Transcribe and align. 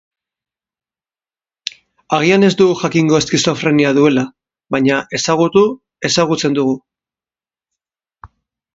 Agian 2.17 2.47
ez 2.47 2.49
dugu 2.63 2.79
jakingo 2.81 3.21
eskizofrenia 3.25 3.93
duela, 3.99 4.25
baina, 4.77 5.05
ezagutu, 5.21 5.67
ezagutzen 6.13 6.61
dugu. 6.61 6.77